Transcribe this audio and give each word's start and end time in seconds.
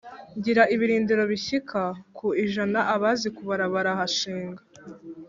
Ngira 0.37 0.63
ibilindiro 0.73 1.23
bishyika 1.31 1.81
ku 2.15 2.27
ijana, 2.43 2.79
abazi 2.95 3.27
kubara 3.35 3.65
barahashinga. 3.73 4.61